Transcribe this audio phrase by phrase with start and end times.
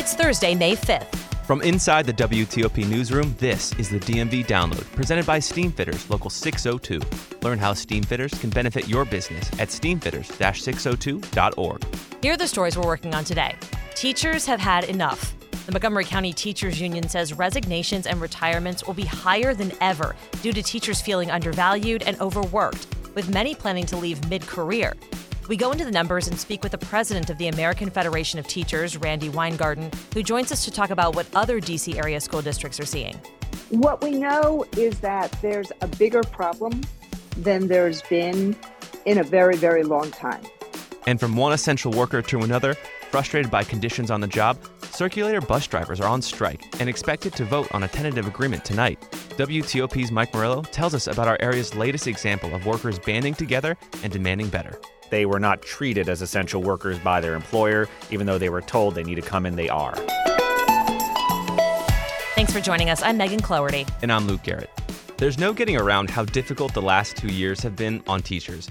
[0.00, 1.14] It's Thursday, May 5th.
[1.44, 7.00] From inside the WTOP newsroom, this is the DMV Download, presented by Steamfitters Local 602.
[7.42, 11.84] Learn how Steamfitters can benefit your business at steamfitters-602.org.
[12.22, 13.54] Here are the stories we're working on today.
[13.94, 15.34] Teachers have had enough.
[15.66, 20.54] The Montgomery County Teachers Union says resignations and retirements will be higher than ever due
[20.54, 24.94] to teachers feeling undervalued and overworked, with many planning to leave mid career.
[25.50, 28.46] We go into the numbers and speak with the president of the American Federation of
[28.46, 31.98] Teachers, Randi Weingarten, who joins us to talk about what other D.C.
[31.98, 33.20] area school districts are seeing.
[33.70, 36.82] What we know is that there's a bigger problem
[37.36, 38.54] than there's been
[39.06, 40.44] in a very, very long time.
[41.08, 42.74] And from one essential worker to another,
[43.10, 47.44] frustrated by conditions on the job, circulator bus drivers are on strike and expected to
[47.44, 49.00] vote on a tentative agreement tonight.
[49.30, 54.12] WTOP's Mike Murillo tells us about our area's latest example of workers banding together and
[54.12, 54.78] demanding better.
[55.10, 58.94] They were not treated as essential workers by their employer, even though they were told
[58.94, 59.94] they need to come in, they are.
[62.34, 63.02] Thanks for joining us.
[63.02, 63.86] I'm Megan Cloherty.
[64.02, 64.70] And I'm Luke Garrett.
[65.18, 68.70] There's no getting around how difficult the last two years have been on teachers.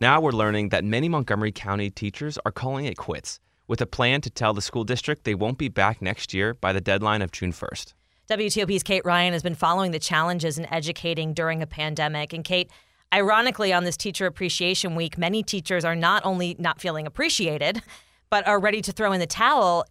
[0.00, 4.20] Now we're learning that many Montgomery County teachers are calling it quits, with a plan
[4.22, 7.30] to tell the school district they won't be back next year by the deadline of
[7.30, 7.94] June 1st.
[8.28, 12.32] WTOP's Kate Ryan has been following the challenges in educating during a pandemic.
[12.32, 12.70] And Kate,
[13.14, 17.80] ironically, on this Teacher Appreciation Week, many teachers are not only not feeling appreciated,
[18.28, 19.86] but are ready to throw in the towel.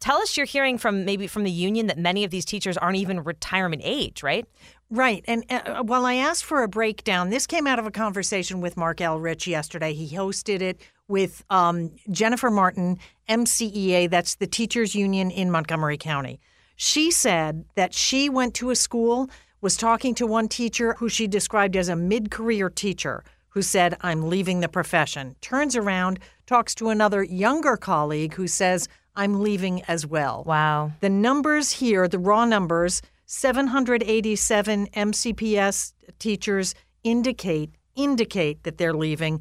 [0.00, 2.98] Tell us you're hearing from maybe from the union that many of these teachers aren't
[2.98, 4.46] even retirement age, right?
[4.90, 5.24] Right.
[5.26, 8.76] And uh, while I asked for a breakdown, this came out of a conversation with
[8.76, 9.92] Marc Elrich yesterday.
[9.92, 16.38] He hosted it with um, Jennifer Martin, MCEA, that's the teachers union in Montgomery County.
[16.76, 19.28] She said that she went to a school,
[19.60, 23.96] was talking to one teacher who she described as a mid career teacher who said,
[24.02, 25.36] I'm leaving the profession.
[25.40, 30.44] Turns around, talks to another younger colleague who says, I'm leaving as well.
[30.46, 30.92] Wow.
[31.00, 39.40] The numbers here, the raw numbers, 787 MCPS teachers indicate indicate that they're leaving.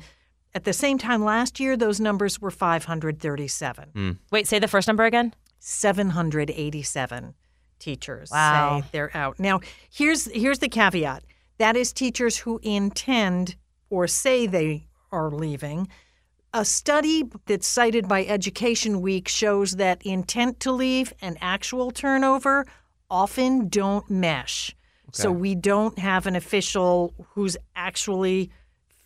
[0.53, 3.89] At the same time last year, those numbers were 537.
[3.93, 4.17] Mm.
[4.31, 5.33] Wait, say the first number again.
[5.59, 7.35] 787
[7.79, 8.81] teachers Wow.
[8.81, 9.39] say they're out.
[9.39, 11.23] Now, here's here's the caveat.
[11.57, 13.55] That is teachers who intend
[13.89, 15.87] or say they are leaving.
[16.53, 22.65] A study that's cited by Education Week shows that intent to leave and actual turnover
[23.09, 24.75] often don't mesh.
[25.13, 28.51] So we don't have an official who's actually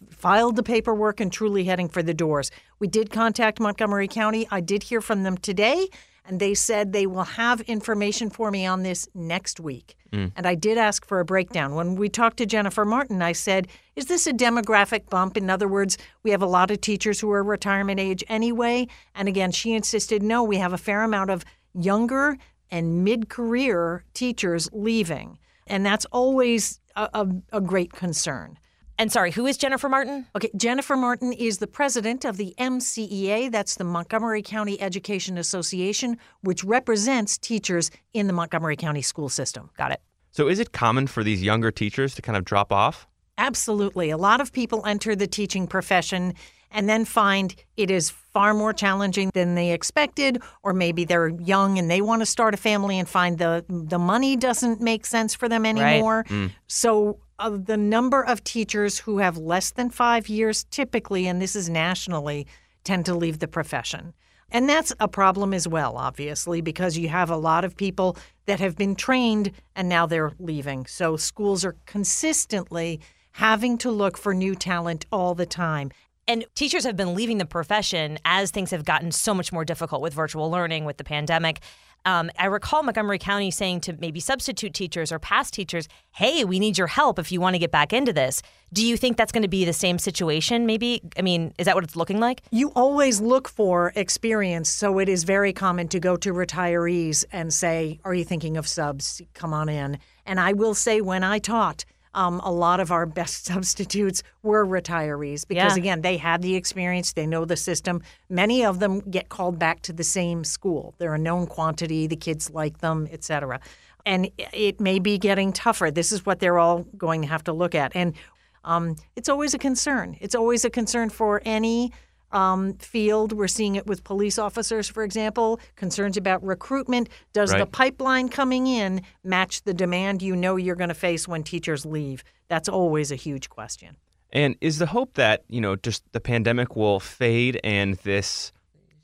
[0.10, 2.52] filed the paperwork and truly heading for the doors.
[2.80, 4.48] We did contact Montgomery County.
[4.52, 5.88] I did hear from them today,
[6.32, 9.98] and they said they will have information for me on this next week.
[10.14, 10.32] Mm.
[10.38, 11.76] And I did ask for a breakdown.
[11.76, 15.36] When we talked to Jennifer Martin, I said, Is this a demographic bump?
[15.36, 18.88] In other words, we have a lot of teachers who are retirement age anyway.
[19.14, 21.44] And again, she insisted, No, we have a fair amount of
[21.74, 22.38] younger
[22.72, 25.38] and mid career teachers leaving.
[25.68, 27.28] And that's always a, a,
[27.58, 28.58] a great concern.
[29.02, 30.28] And sorry, who is Jennifer Martin?
[30.36, 36.20] Okay, Jennifer Martin is the president of the MCEA, that's the Montgomery County Education Association,
[36.42, 39.72] which represents teachers in the Montgomery County school system.
[39.76, 40.02] Got it.
[40.30, 43.08] So is it common for these younger teachers to kind of drop off?
[43.40, 44.12] Absolutely.
[44.12, 46.36] A lot of people enter the teaching profession
[46.70, 51.80] and then find it is far more challenging than they expected, or maybe they're young
[51.80, 55.34] and they want to start a family and find the the money doesn't make sense
[55.34, 56.24] for them anymore.
[56.30, 56.52] Right.
[56.68, 57.20] So
[57.50, 62.48] the number of teachers who have less than five years, typically, and this is nationally,
[62.84, 64.14] tend to leave the profession.
[64.52, 68.18] And that's a problem as well, obviously, because you have a lot of people
[68.48, 70.86] that have been trained and now they're leaving.
[70.86, 73.00] So schools are consistently
[73.32, 75.92] having to look for new talent all the time.
[76.28, 80.02] And teachers have been leaving the profession as things have gotten so much more difficult
[80.02, 81.62] with virtual learning, with the pandemic.
[82.06, 86.60] Um, I recall Montgomery County saying to maybe substitute teachers or past teachers, hey, we
[86.60, 88.42] need your help if you want to get back into this.
[88.74, 91.02] Do you think that's going to be the same situation, maybe?
[91.18, 92.42] I mean, is that what it's looking like?
[92.52, 97.54] You always look for experience, so it is very common to go to retirees and
[97.54, 99.22] say, Are you thinking of subs?
[99.34, 100.00] Come on in.
[100.26, 104.66] And I will say, when I taught, um, a lot of our best substitutes were
[104.66, 105.82] retirees because, Yeah.
[105.82, 108.02] again, they had the experience, they know the system.
[108.30, 110.94] Many of them get called back to the same school.
[110.98, 113.60] They're a known quantity, the kids like them, et cetera.
[114.06, 115.92] And it may be getting tougher.
[115.92, 117.92] This is what they're all going to have to look at.
[117.96, 118.16] And
[118.64, 120.18] um, it's always a concern.
[120.20, 121.92] It's always a concern for any
[122.34, 123.34] um, field.
[123.34, 127.10] We're seeing it with police officers, for example, concerns about recruitment.
[127.34, 131.44] Does the pipeline coming in match the demand you know you're going to face when
[131.44, 132.24] teachers leave?
[132.48, 133.98] That's always a huge question.
[134.34, 138.52] And is the hope that, you know, just the pandemic will fade and this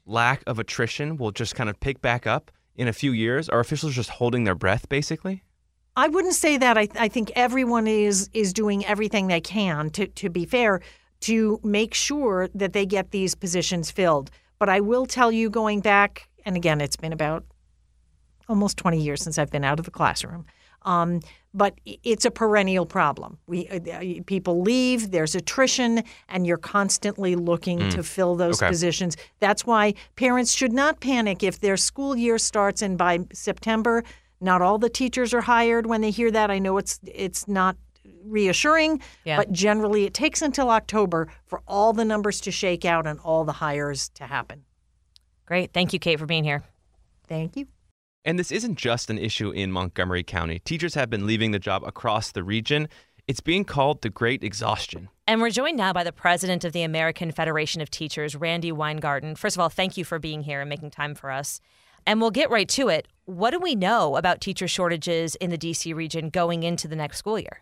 [0.05, 3.49] lack of attrition will just kind of pick back up in a few years?
[3.49, 5.43] Are officials just holding their breath, basically?
[5.97, 6.77] I wouldn't say that.
[6.77, 10.79] I, I think everyone is is doing everything they can to to be fair
[11.21, 14.29] to make sure that they get these positions filled.
[14.59, 17.43] But I will tell you, going back, and again, it's been about
[18.49, 20.45] almost 20 years since I've been out of the classroom.
[20.83, 21.19] Um,
[21.53, 23.39] but it's a perennial problem.
[23.47, 28.69] We uh, people leave, there's attrition, and you're constantly looking to fill those Okay.
[28.69, 29.17] positions.
[29.39, 34.03] That's why parents should not panic if their school year starts and by September,
[34.39, 35.87] not all the teachers are hired.
[35.87, 37.75] When they hear that, I know it's it's not
[38.29, 39.37] reassuring, Yeah.
[39.37, 43.43] but generally it takes until October for all the numbers to shake out and all
[43.45, 44.65] the hires to happen.
[45.45, 45.73] Great.
[45.73, 46.63] Thank you, Kate, for being here.
[47.27, 47.67] Thank you.
[48.25, 50.59] And this isn't just an issue in Montgomery County.
[50.59, 52.89] Teachers have been leaving the job across the region.
[53.27, 55.09] It's being called the Great Exhaustion.
[55.27, 59.35] And we're joined now by the president of the American Federation of Teachers, Randi Weingarten.
[59.35, 61.59] First of all, thank you for being here and making time for us.
[62.05, 63.07] And we'll get right to it.
[63.25, 67.17] What do we know about teacher shortages in the DC region going into the next
[67.17, 67.61] school year?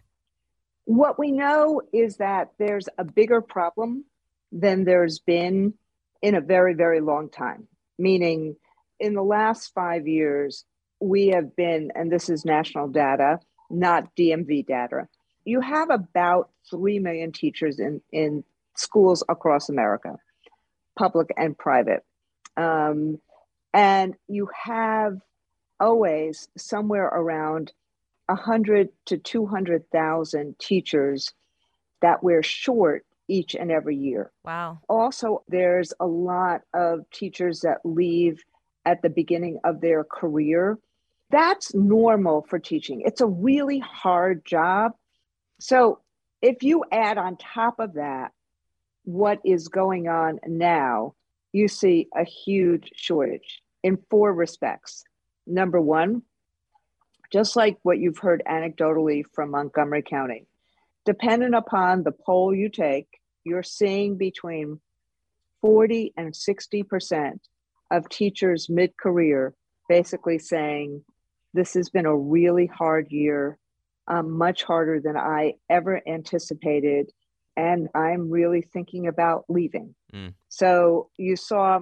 [0.85, 4.05] What we know is that there's a bigger problem
[4.51, 5.73] than there's been
[6.21, 7.67] in a very, very long time.
[7.97, 8.55] Meaning,
[8.99, 10.65] in the last five years,
[10.99, 13.39] we have been, and this is national data,
[13.69, 15.07] not DMV data,
[15.43, 18.43] you have about 3 million teachers in, in
[18.75, 20.17] schools across America,
[20.97, 22.03] public and private.
[22.57, 23.19] Um,
[23.73, 25.19] and you have
[25.79, 27.71] always somewhere around
[28.27, 31.33] 100 to 200,000 teachers
[32.01, 34.31] that we're short each and every year.
[34.44, 34.80] Wow.
[34.88, 38.44] Also, there's a lot of teachers that leave
[38.86, 40.77] at the beginning of their career.
[41.31, 43.01] That's normal for teaching.
[43.01, 44.92] It's a really hard job.
[45.60, 46.00] So,
[46.42, 48.31] if you add on top of that
[49.04, 51.16] what is going on now,
[51.54, 55.04] you see a huge shortage in four respects.
[55.48, 56.22] Number one,
[57.31, 60.45] just like what you've heard anecdotally from Montgomery County,
[61.06, 63.07] dependent upon the poll you take,
[63.44, 64.80] you're seeing between
[65.62, 67.39] 40 and 60%
[67.92, 69.54] of teachers mid career
[69.88, 71.04] basically saying,
[71.54, 73.57] This has been a really hard year,
[74.07, 77.12] um, much harder than I ever anticipated.
[77.57, 79.95] And I'm really thinking about leaving.
[80.13, 80.33] Mm.
[80.50, 81.80] So you saw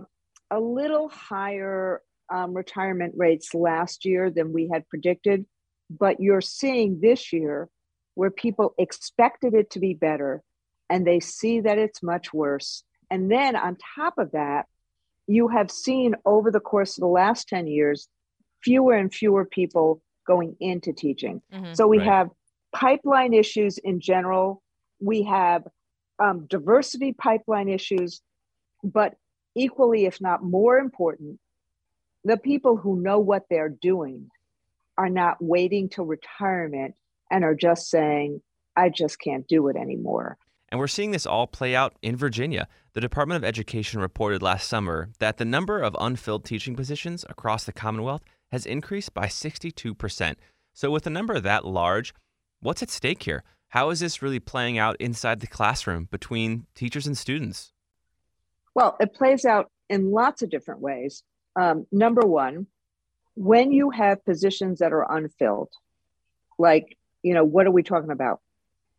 [0.51, 2.01] a little higher
[2.33, 5.45] um, retirement rates last year than we had predicted,
[5.89, 7.69] but you're seeing this year
[8.15, 10.41] where people expected it to be better
[10.89, 12.83] and they see that it's much worse.
[13.11, 14.65] And then on top of that,
[15.27, 18.09] you have seen over the course of the last 10 years
[18.63, 21.41] fewer and fewer people going into teaching.
[21.51, 21.75] Mhm.
[21.75, 22.07] So we Right.
[22.07, 22.29] have
[22.73, 24.63] pipeline issues in general.
[24.99, 25.67] We have
[26.19, 28.21] um, diversity pipeline issues,
[28.83, 29.15] but
[29.55, 31.39] equally, if not more important,
[32.23, 34.29] the people who know what they're doing
[34.97, 36.95] are not waiting till retirement
[37.31, 38.41] and are just saying,
[38.75, 40.37] I just can't do it anymore.
[40.69, 42.67] And we're seeing this all play out in Virginia.
[42.93, 47.63] The Department of Education reported last summer that the number of unfilled teaching positions across
[47.63, 50.35] the Commonwealth has increased by 62%.
[50.73, 52.13] So, with a number that large,
[52.59, 53.43] what's at stake here?
[53.69, 57.71] How is this really playing out inside the classroom between teachers and students?
[58.75, 61.23] Well, it plays out in lots of different ways.
[61.55, 62.67] Um, number one,
[63.35, 65.69] when you have positions that are unfilled,
[66.57, 68.41] like, you know, what are we talking about?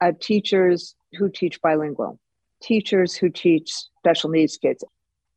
[0.00, 2.18] Uh, teachers who teach bilingual,
[2.62, 4.84] teachers who teach special needs kids.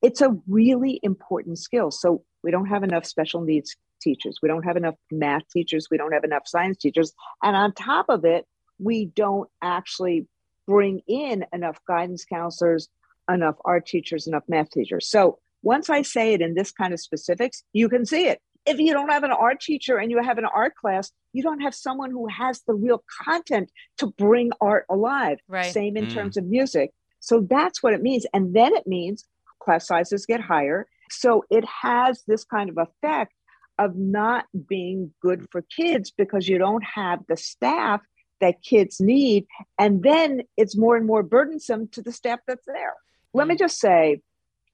[0.01, 1.91] It's a really important skill.
[1.91, 4.39] So we don't have enough special needs teachers.
[4.41, 5.87] We don't have enough math teachers.
[5.89, 7.13] We don't have enough science teachers.
[7.41, 8.45] And on top of it,
[8.79, 10.27] we don't actually
[10.67, 12.89] bring in enough guidance counselors,
[13.29, 15.07] enough art teachers, enough math teachers.
[15.07, 18.39] So once I say it in this kind of specifics, you can see it.
[18.65, 21.61] If you don't have an art teacher and you have an art class, you don't
[21.61, 25.39] have someone who has the real content to bring art alive.
[25.47, 25.71] Right.
[25.71, 26.13] Same in Mm.
[26.13, 26.91] terms of music.
[27.19, 28.25] So that's what it means.
[28.33, 29.25] And then it means
[29.59, 30.87] class sizes get higher.
[31.09, 33.33] So it has this kind of effect
[33.79, 38.01] of not being good for kids because you don't have the staff
[38.41, 39.45] that kids need.
[39.77, 42.93] And then it's more and more burdensome to the staff that's there.
[43.33, 43.59] Let me mm.
[43.59, 44.21] just say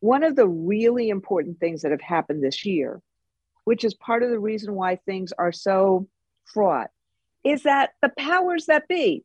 [0.04, 3.02] one of the really important things that have happened this year,
[3.64, 6.10] which is part of the reason why things are so
[6.44, 6.90] fraught,
[7.46, 9.24] is that the powers that be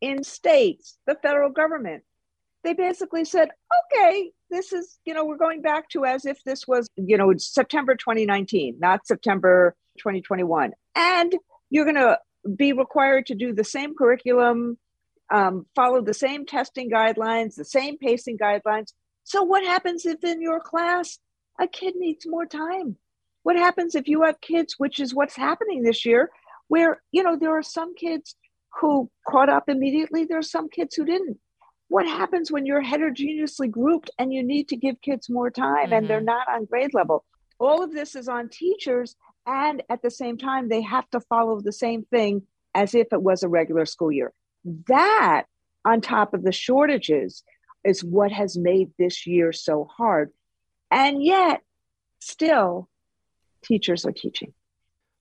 [0.00, 2.02] in states, the federal government,
[2.64, 3.50] they basically said,
[3.94, 7.32] okay, this is, you know, we're going back to as if this was, you know,
[7.36, 10.72] September 2019, not September 2021.
[10.96, 11.36] And
[11.70, 12.18] you're going to
[12.56, 14.76] be required to do the same curriculum,
[15.32, 18.92] um, follow the same testing guidelines, the same pacing guidelines.
[19.26, 21.18] So, what happens if in your class
[21.60, 22.96] a kid needs more time?
[23.42, 26.30] What happens if you have kids, which is what's happening this year,
[26.68, 28.36] where, you know, there are some kids
[28.80, 31.38] who caught up immediately, there are some kids who didn't.
[31.88, 35.92] What happens when you're heterogeneously grouped and you need to give kids more time mm-hmm.
[35.92, 36.26] and they're mm-hmm.
[36.26, 37.24] not on grade level?
[37.58, 41.60] All of this is on teachers and at the same time, they have to follow
[41.60, 42.42] the same thing
[42.76, 44.32] as if it was a regular school year.
[44.86, 45.46] That,
[45.84, 47.42] on top of the shortages,
[47.86, 50.30] is what has made this year so hard.
[50.90, 51.62] And yet,
[52.20, 52.88] still,
[53.62, 54.52] teachers are teaching.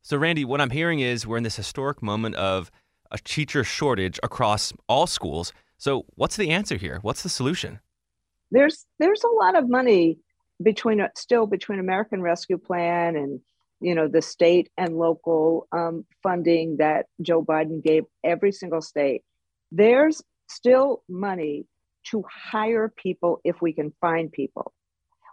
[0.02, 2.72] So, Randi, what I'm hearing is we're in this historic moment of
[3.12, 5.54] a teacher shortage across all schools.
[5.78, 7.00] So, what's the answer here?
[7.02, 7.80] What's the solution?
[8.52, 10.20] There's there's a lot of money
[10.62, 13.42] between still between American Rescue Plan and
[13.82, 19.24] you know the state and local um, funding that joe biden gave every single state
[19.72, 21.66] there's still money
[22.12, 24.74] to hire people if we can find people.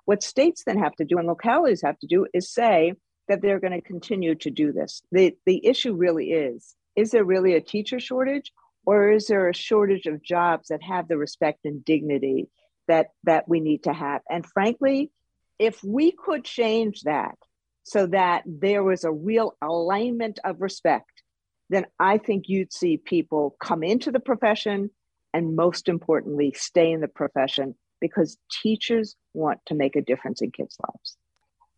[0.04, 2.94] What states then have to do and localities have to do is say
[3.28, 5.02] that they're going to continue to do this.
[5.12, 8.52] The, the issue really is is there really a teacher shortage
[8.84, 12.48] or is there a shortage of jobs that have the respect and dignity
[12.88, 14.22] that that we need to have?
[14.28, 15.10] And frankly
[15.58, 17.36] if we could change that
[17.84, 21.22] so that there was a real alignment of respect,
[21.70, 24.90] then I think you'd see people come into the profession
[25.32, 30.50] and most importantly, stay in the profession because teachers want to make a difference in
[30.50, 31.16] kids' lives.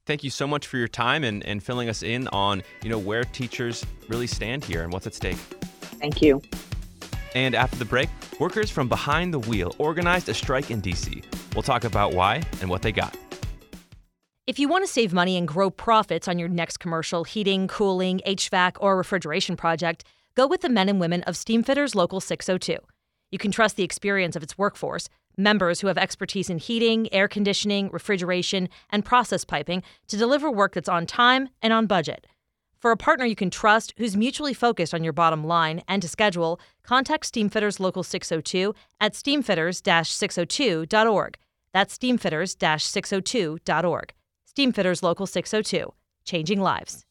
[0.07, 2.99] Thank you so much for your time and, and filling us in on, you know,
[2.99, 5.37] where teachers really stand here and what's at stake.
[5.37, 6.43] Thank you.
[7.35, 11.25] And after the break, workers from behind the wheel organized a strike in DC.
[11.55, 13.17] We'll talk about why and what they got.
[14.47, 18.21] If you want to save money and grow profits on your next commercial heating, cooling,
[18.27, 22.77] HVAC, or refrigeration project, go with the men and women of Steamfitters Local 602.
[23.35, 27.27] You can trust the experience of its workforce, members who have expertise in heating, air
[27.27, 32.29] conditioning, refrigeration, and process piping to deliver work that's on time and on budget.
[32.79, 36.07] For a partner you can trust who's mutually focused on your bottom line and to
[36.07, 41.37] schedule, contact Steamfitters Local 602 at steamfitters 602.org.
[41.73, 44.13] That's steamfitters 602.org.
[44.49, 45.93] Steamfitters Local 602,
[46.25, 47.05] changing lives.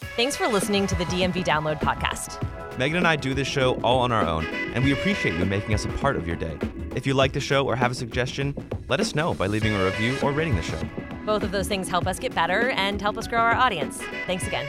[0.00, 2.38] Thanks for listening to the DMV Download Podcast.
[2.78, 5.74] Megan and I do this show all on our own, and we appreciate you making
[5.74, 6.56] us a part of your day.
[6.94, 8.54] If you like the show or have a suggestion,
[8.88, 10.80] let us know by leaving a review or rating the show.
[11.26, 14.00] Both of those things help us get better and help us grow our audience.
[14.26, 14.66] Thanks again.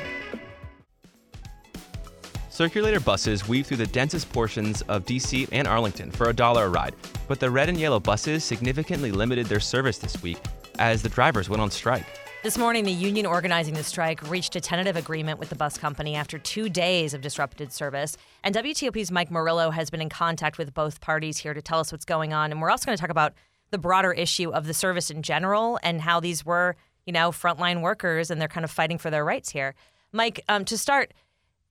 [2.50, 6.70] Circulator buses weave through the densest portions of DC and Arlington for a dollar a
[6.70, 6.96] ride,
[7.28, 10.40] but the red and yellow buses significantly limited their service this week
[10.80, 12.06] as the drivers went on strike.
[12.42, 16.16] This morning, the union organizing the strike reached a tentative agreement with the bus company
[16.16, 18.16] after two days of disrupted service.
[18.46, 21.92] And WTOP's Mike Murillo has been in contact with both parties here to tell us
[21.92, 22.52] what's going on.
[22.52, 23.34] And we're also going to talk about
[23.72, 27.82] the broader issue of the service in general and how these were, you know, frontline
[27.82, 29.76] workers and they're kind of fighting for their rights here.
[30.14, 31.14] Mike, um, to start,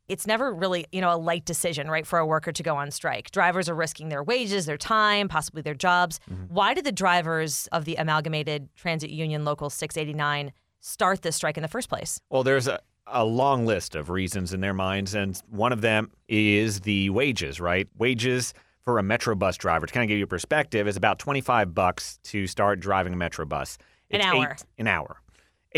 [0.09, 2.91] it's never really, you know, a light decision, right, for a worker to go on
[2.91, 3.31] strike.
[3.31, 6.19] Drivers are risking their wages, their time, possibly their jobs.
[6.31, 6.45] Mm-hmm.
[6.55, 11.63] Why did the drivers of the Amalgamated Transit Union Local 689 start this strike in
[11.63, 12.21] the first place?
[12.31, 16.11] Well, there's a, a long list of reasons in their minds, and one of them
[16.29, 17.87] is the wages, right?
[17.99, 21.19] Wages for a Metro bus driver, to kind of give you a perspective, is about
[21.19, 23.77] 25 bucks to start driving a Metro bus.
[24.09, 24.53] It's an hour.
[24.53, 25.21] Eight, an hour.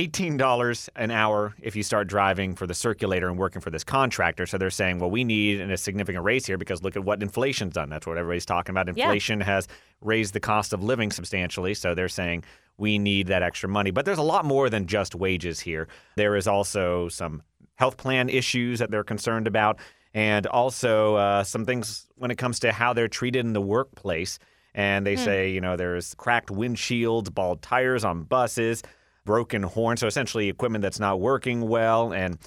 [0.00, 4.46] $18 an hour if you start driving for the circulator and working for this contractor.
[4.46, 7.74] So they're saying, well, we need a significant raise here because look at what inflation's
[7.74, 7.90] done.
[7.90, 8.88] That's what everybody's talking about.
[8.88, 9.46] Inflation yeah.
[9.46, 9.68] has
[10.00, 11.74] raised the cost of living substantially.
[11.74, 12.44] So they're saying
[12.78, 13.90] we need that extra money.
[13.90, 15.86] But there's a lot more than just wages here.
[16.16, 17.42] There is also some
[17.74, 19.78] health plan issues that they're concerned about,
[20.14, 24.38] and also uh, some things when it comes to how they're treated in the workplace.
[24.74, 25.24] And they hmm.
[25.24, 28.82] say, you know, there's cracked windshields, bald tires on buses
[29.24, 29.96] broken horn.
[29.96, 32.12] So essentially, equipment that's not working well.
[32.12, 32.38] And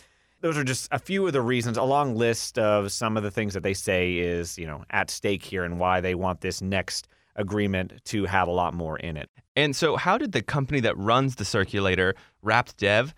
[0.41, 3.31] those are just a few of the reasons, a long list of some of the
[3.31, 6.61] things that they say is, you know, at stake here and why they want this
[6.61, 9.29] next agreement to have a lot more in it.
[9.55, 13.13] And so, how did the company that runs the circulator, RATP Dev,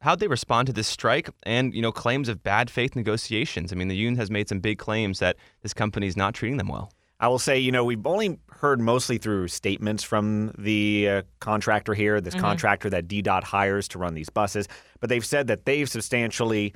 [0.00, 3.72] how'd they respond to this strike and, you know, claims of bad faith negotiations?
[3.72, 6.58] I mean, the union has made some big claims that this company is not treating
[6.58, 6.92] them well.
[7.18, 11.94] I will say, you know, we've only heard mostly through statements from the uh, contractor
[11.94, 12.44] here, this mm-hmm.
[12.44, 14.68] contractor that DDOT hires to run these buses.
[15.00, 16.74] But they've said that they've substantially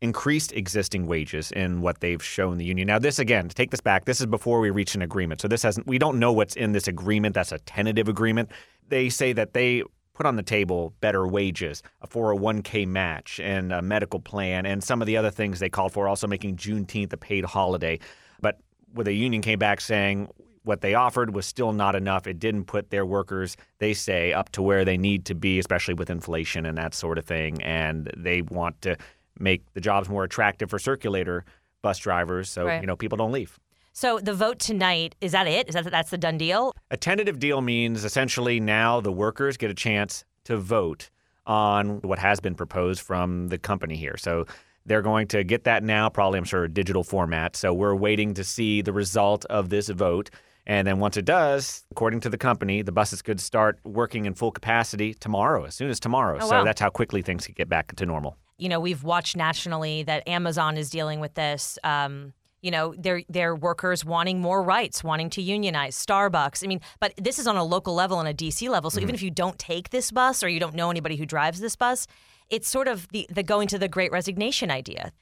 [0.00, 2.86] increased existing wages in what they've shown the union.
[2.86, 5.40] Now, this again, to take this back, this is before we reach an agreement.
[5.40, 5.86] So this hasn't.
[5.86, 7.34] We don't know what's in this agreement.
[7.34, 8.50] That's a tentative agreement.
[8.88, 9.82] They say that they
[10.14, 15.02] put on the table better wages, a 401k match, and a medical plan, and some
[15.02, 16.08] of the other things they called for.
[16.08, 17.98] Also, making Juneteenth a paid holiday.
[18.40, 18.60] But
[18.92, 20.28] where the union came back saying
[20.64, 22.26] what they offered was still not enough.
[22.26, 25.94] It didn't put their workers, they say, up to where they need to be, especially
[25.94, 27.62] with inflation and that sort of thing.
[27.62, 28.96] And they want to
[29.38, 31.44] make the jobs more attractive for circulator
[31.80, 32.80] bus drivers so right.
[32.80, 33.58] you know people don't leave.
[33.92, 35.68] So the vote tonight is that it?
[35.68, 36.74] Is that that's the done deal?
[36.90, 41.10] A tentative deal means essentially now the workers get a chance to vote
[41.46, 44.16] on what has been proposed from the company here.
[44.16, 44.46] So
[44.88, 47.56] they're going to get that now, probably I'm sure a digital format.
[47.56, 50.30] So we're waiting to see the result of this vote.
[50.66, 54.34] And then once it does, according to the company, the buses could start working in
[54.34, 56.38] full capacity tomorrow, as soon as tomorrow.
[56.40, 56.64] Oh, so wow.
[56.64, 60.26] that's how quickly things could get back to normal you know, we've watched nationally that
[60.28, 61.78] Amazon is dealing with this.
[61.84, 65.96] Um, you know, their their workers wanting more rights, wanting to unionize.
[65.96, 66.64] Starbucks.
[66.64, 68.90] I mean, but this is on a local level and a DC level.
[68.90, 69.04] So mm-hmm.
[69.04, 71.76] even if you don't take this bus or you don't know anybody who drives this
[71.76, 72.08] bus,
[72.50, 75.12] it's sort of the the going to the Great Resignation idea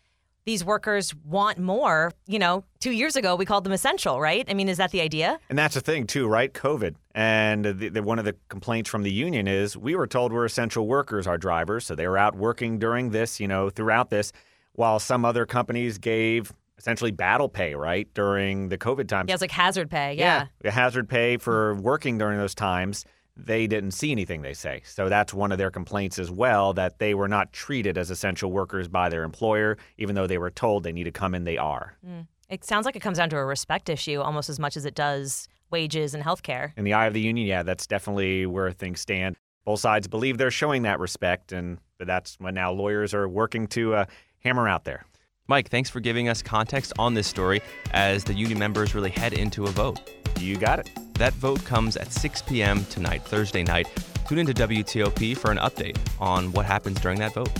[0.47, 2.13] these workers want more.
[2.27, 4.47] You know, two years ago we called them essential, right?
[4.49, 5.39] I mean, is that the idea?
[5.51, 6.53] And that's the thing too, right?
[6.53, 10.33] COVID, and the, the, one of the complaints from the union is we were told
[10.33, 14.09] we're essential workers, our drivers, so they were out working during this, you know, throughout
[14.09, 14.33] this,
[14.73, 19.29] while some other companies gave essentially battle pay, right, during the COVID times.
[19.29, 20.15] Yeah, it's like hazard pay.
[20.15, 23.05] Yeah, yeah hazard pay for working during those times
[23.37, 24.83] they didn't see anything, they say.
[24.85, 28.51] So that's one of their complaints as well that they were not treated as essential
[28.51, 31.59] workers by their employer, even though they were told they need to come in, they
[31.59, 31.95] are.
[32.07, 32.27] Mm.
[32.49, 34.95] It sounds like it comes down to a respect issue almost as much as it
[34.95, 36.73] does wages and health care.
[36.77, 39.37] In the eye of the union, yeah, that's definitely where things stand.
[39.65, 43.95] Both sides believe they're showing that respect, and that's what now lawyers are working to
[43.95, 44.05] uh,
[44.39, 45.05] hammer out there.
[45.49, 47.61] Mike, thanks for giving us context on this story
[47.93, 50.01] as the union members really head into a vote.
[50.39, 50.91] You got it.
[51.15, 52.85] That vote comes at 6 p.m.
[52.87, 53.89] tonight, Thursday night.
[54.29, 57.51] Tune into WTOP for an update on what happens during that vote.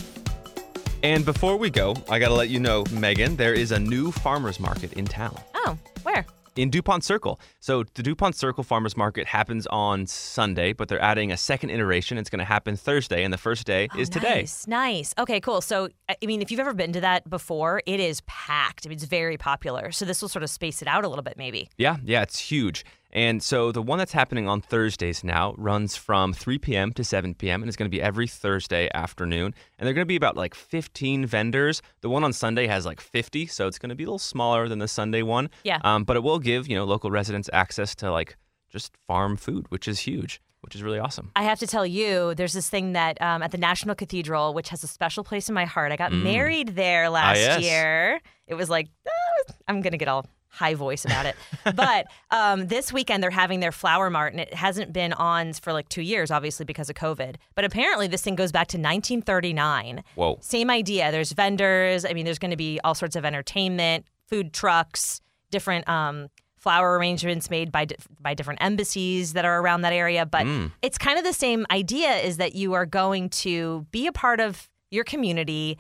[1.03, 4.11] And before we go, I got to let you know, Megan, there is a new
[4.11, 5.39] farmers market in town.
[5.55, 6.27] Oh, where?
[6.57, 7.41] In DuPont Circle.
[7.61, 12.19] So the DuPont Circle Farmers Market happens on Sunday, but they're adding a second iteration.
[12.19, 14.41] It's going to happen Thursday, and the first day oh, is today.
[14.41, 15.15] Nice, nice.
[15.19, 15.61] Okay, cool.
[15.61, 18.87] So I mean, if you've ever been to that before, it is packed.
[18.87, 19.93] I mean, it's very popular.
[19.93, 21.69] So this will sort of space it out a little bit, maybe.
[21.77, 22.85] Yeah, yeah, it's huge.
[23.17, 26.93] And so the one that's happening on Thursdays now runs from 3 p.m.
[26.93, 27.63] to 7 p.m.
[27.63, 29.55] and it's going to be every Thursday afternoon.
[29.79, 31.81] And they're going to be about like 15 vendors.
[32.03, 34.69] The one on Sunday has like 50, so it's going to be a little smaller
[34.69, 35.49] than the Sunday one.
[35.65, 35.81] Yeah.
[35.83, 38.37] Um, but it will give you know local residents access to like
[38.69, 41.31] just farm food, which is huge which is really awesome.
[41.37, 44.69] I have to tell you, there's this thing that um, at the National Cathedral, which
[44.71, 45.93] has a special place in my heart.
[45.93, 46.25] I got mm.
[46.25, 47.63] married there last ah, yes.
[47.63, 48.21] year.
[48.49, 50.27] It was like, ah, I'm going to get all
[50.57, 51.37] high voice about it.
[51.77, 55.73] but um, this weekend they're having their flower mart, and it hasn't been on for
[55.73, 57.37] like two years, obviously because of COVID.
[57.55, 60.03] But apparently this thing goes back to 1939.
[60.15, 60.39] Whoa!
[60.41, 61.13] Same idea.
[61.13, 62.05] There's vendors.
[62.05, 65.89] I mean, there's going to be all sorts of entertainment, food trucks, different.
[65.89, 67.87] Um, flower arrangements made by
[68.19, 70.69] by different embassies that are around that area but mm.
[70.83, 74.41] it's kind of the same idea is that you are going to be a part
[74.41, 75.79] of your community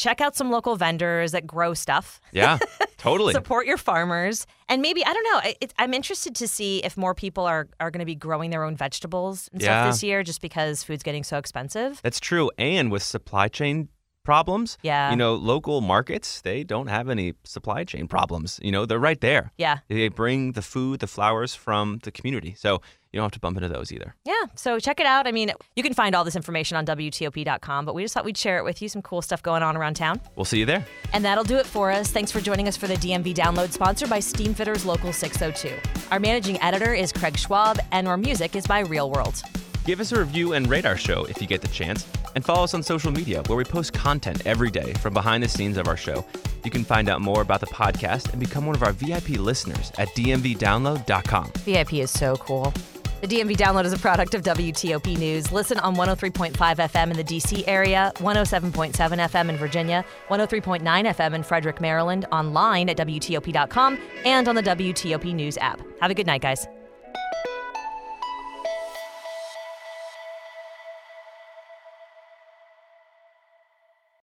[0.00, 2.20] check out some local vendors that grow stuff.
[2.32, 2.58] Yeah,
[3.00, 3.32] totally.
[3.32, 4.46] Support your farmers.
[4.68, 7.90] And maybe, I don't know, it, I'm interested to see if more people are, are
[7.90, 9.82] going to be growing their own vegetables and yeah.
[9.82, 12.00] stuff this year just because food's getting so expensive.
[12.02, 12.50] That's true.
[12.58, 13.88] And with supply chain
[14.22, 14.78] problems.
[14.82, 15.10] Yeah.
[15.10, 18.60] You know, local markets, they don't have any supply chain problems.
[18.62, 19.52] You know, they're right there.
[19.56, 19.78] Yeah.
[19.88, 22.54] They bring the food, the flowers from the community.
[22.56, 24.14] So you don't have to bump into those either.
[24.24, 24.44] Yeah.
[24.54, 25.26] So check it out.
[25.26, 28.36] I mean, you can find all this information on WTOP.com, but we just thought we'd
[28.36, 28.88] share it with you.
[28.88, 30.20] Some cool stuff going on around town.
[30.36, 30.84] We'll see you there.
[31.12, 32.10] And that'll do it for us.
[32.10, 35.74] Thanks for joining us for the DMV Download, sponsored by Steamfitters Local 602.
[36.10, 39.42] Our managing editor is Craig Schwab, and our music is by Real World.
[39.84, 42.06] Give us a review and rate our show if you get the chance.
[42.36, 45.48] And follow us on social media where we post content every day from behind the
[45.48, 46.24] scenes of our show.
[46.64, 49.90] You can find out more about the podcast and become one of our VIP listeners
[49.98, 51.50] at dmvdownload.com.
[51.64, 52.72] VIP is so cool.
[53.20, 55.52] The DMV download is a product of WTOP News.
[55.52, 61.42] Listen on 103.5 FM in the DC area, 107.7 FM in Virginia, 103.9 FM in
[61.42, 65.82] Frederick, Maryland, online at WTOP.com, and on the WTOP News app.
[66.00, 66.66] Have a good night, guys.